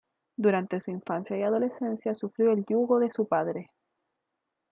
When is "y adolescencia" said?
1.37-2.15